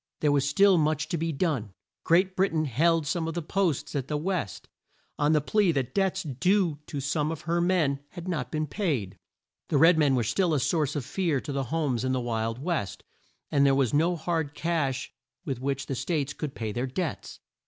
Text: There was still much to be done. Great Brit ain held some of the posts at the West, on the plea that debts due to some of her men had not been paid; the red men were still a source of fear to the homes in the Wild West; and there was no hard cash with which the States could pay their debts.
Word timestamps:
There 0.21 0.31
was 0.31 0.49
still 0.49 0.79
much 0.79 1.09
to 1.09 1.17
be 1.19 1.31
done. 1.31 1.73
Great 2.03 2.35
Brit 2.35 2.51
ain 2.53 2.65
held 2.65 3.05
some 3.05 3.27
of 3.27 3.35
the 3.35 3.43
posts 3.43 3.95
at 3.95 4.07
the 4.07 4.17
West, 4.17 4.67
on 5.19 5.33
the 5.33 5.41
plea 5.41 5.71
that 5.73 5.93
debts 5.93 6.23
due 6.23 6.79
to 6.87 6.99
some 6.99 7.31
of 7.31 7.41
her 7.41 7.61
men 7.61 7.99
had 8.13 8.27
not 8.27 8.51
been 8.51 8.65
paid; 8.65 9.19
the 9.67 9.77
red 9.77 9.99
men 9.99 10.15
were 10.15 10.23
still 10.23 10.55
a 10.55 10.59
source 10.59 10.95
of 10.95 11.05
fear 11.05 11.39
to 11.41 11.51
the 11.51 11.65
homes 11.65 12.03
in 12.03 12.13
the 12.13 12.19
Wild 12.19 12.57
West; 12.57 13.03
and 13.51 13.63
there 13.63 13.75
was 13.75 13.93
no 13.93 14.15
hard 14.15 14.55
cash 14.55 15.13
with 15.45 15.61
which 15.61 15.85
the 15.85 15.93
States 15.93 16.33
could 16.33 16.55
pay 16.55 16.71
their 16.71 16.87
debts. 16.87 17.39